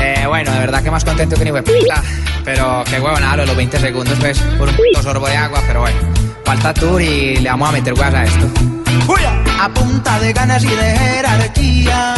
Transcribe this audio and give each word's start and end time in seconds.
Eh, 0.00 0.26
bueno, 0.26 0.50
de 0.52 0.58
verdad 0.58 0.82
que 0.82 0.90
más 0.90 1.04
contento 1.04 1.36
que 1.36 1.44
ni 1.44 1.52
hueputa. 1.52 2.02
Pero 2.44 2.82
qué 2.88 2.98
huevo, 3.00 3.20
nada, 3.20 3.44
los 3.44 3.56
20 3.56 3.78
segundos, 3.78 4.18
pues, 4.18 4.38
por 4.58 4.68
un 4.68 4.74
puto 4.74 5.02
sorbo 5.02 5.26
de 5.26 5.36
agua, 5.36 5.62
pero 5.66 5.80
bueno. 5.80 5.98
Falta 6.44 6.72
tour 6.72 7.00
y 7.00 7.36
le 7.36 7.50
vamos 7.50 7.68
a 7.68 7.72
meter 7.72 7.92
huevas 7.92 8.14
a 8.14 8.24
esto. 8.24 8.50
A 9.60 9.68
punta 9.68 10.18
de 10.20 10.32
ganas 10.32 10.64
y 10.64 10.68
de 10.68 10.98
jerarquía, 10.98 12.14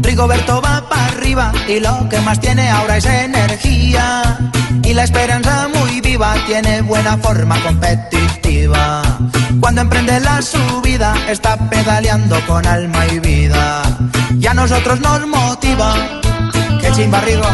Rigoberto 0.00 0.62
va 0.62 0.88
para 0.88 1.06
arriba 1.08 1.52
y 1.68 1.80
lo 1.80 2.08
que 2.08 2.18
más 2.22 2.40
tiene 2.40 2.70
ahora 2.70 2.96
es 2.96 3.04
energía. 3.04 4.38
Y 4.82 4.94
la 4.94 5.04
esperanza 5.04 5.68
muy 5.68 6.00
viva, 6.00 6.34
tiene 6.46 6.80
buena 6.80 7.18
forma 7.18 7.60
competitiva. 7.60 9.02
Cuando 9.60 9.82
emprende 9.82 10.18
la 10.20 10.40
subida, 10.40 11.14
está 11.28 11.58
pedaleando 11.68 12.40
con 12.46 12.66
alma 12.66 13.06
y 13.06 13.18
vida. 13.18 13.82
Y 14.40 14.46
a 14.46 14.54
nosotros 14.54 15.00
nos 15.00 15.26
motiva, 15.26 15.94
que 16.98 17.04
chimba 17.04 17.20
Rigo. 17.20 17.48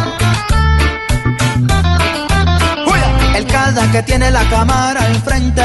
El 3.34 3.46
cada 3.46 3.90
que 3.90 4.02
tiene 4.02 4.30
la 4.30 4.44
cámara 4.48 5.04
al 5.04 5.16
frente, 5.16 5.62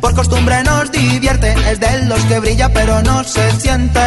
por 0.00 0.14
costumbre 0.14 0.62
nos 0.64 0.90
divierte, 0.92 1.54
es 1.70 1.80
de 1.80 2.04
los 2.06 2.20
que 2.24 2.40
brilla 2.40 2.68
pero 2.68 3.00
no 3.02 3.24
se 3.24 3.50
siente, 3.52 4.00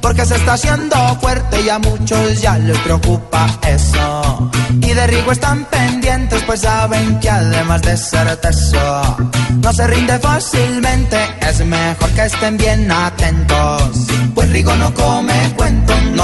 porque 0.00 0.24
se 0.24 0.36
está 0.36 0.54
haciendo 0.54 0.96
fuerte 1.20 1.60
y 1.60 1.68
a 1.68 1.78
muchos 1.78 2.40
ya 2.40 2.58
les 2.58 2.78
preocupa 2.78 3.46
eso. 3.66 4.50
Y 4.80 4.92
de 4.94 5.06
Rigo 5.06 5.32
están 5.32 5.64
pendientes, 5.66 6.42
pues 6.44 6.60
saben 6.62 7.20
que 7.20 7.30
además 7.30 7.82
de 7.82 7.96
ser 7.96 8.36
teso, 8.36 9.16
no 9.62 9.72
se 9.72 9.86
rinde 9.86 10.18
fácilmente, 10.18 11.18
es 11.40 11.64
mejor 11.64 12.10
que 12.10 12.24
estén 12.24 12.56
bien 12.56 12.90
atentos, 12.90 13.92
pues 14.34 14.50
Rigo 14.50 14.74
no 14.76 14.92
come 14.94 15.54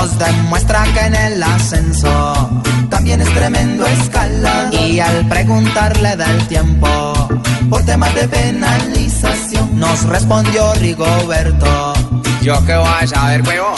nos 0.05 0.19
demuestra 0.19 0.85
que 0.93 1.01
en 1.01 1.15
el 1.15 1.43
ascenso 1.43 2.63
también 2.91 3.23
es 3.23 3.33
tremendo 3.33 3.87
escala 3.87 4.69
y 4.71 5.01
al 5.01 5.27
preguntarle 5.29 6.15
del 6.15 6.47
tiempo 6.47 7.29
por 7.71 7.83
temas 7.87 8.15
de 8.15 8.29
penalización 8.29 9.79
nos 9.81 10.03
respondió 10.05 10.75
Rigoberto 10.75 11.95
Yo 12.43 12.63
qué 12.67 12.77
voy 12.77 12.89
a 13.01 13.07
saber, 13.07 13.43
huevo. 13.49 13.75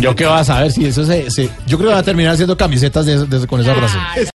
Yo 0.00 0.16
qué 0.16 0.24
vas 0.24 0.48
a 0.48 0.60
ver 0.60 0.72
si 0.72 0.86
eso 0.86 1.04
se, 1.04 1.30
se- 1.30 1.50
Yo 1.66 1.76
creo 1.76 1.90
que 1.90 1.94
va 1.94 2.00
a 2.00 2.02
terminar 2.02 2.32
haciendo 2.32 2.56
camisetas 2.56 3.04
de- 3.04 3.26
de- 3.26 3.46
con 3.46 3.60
esa 3.60 3.74
frase. 3.74 3.98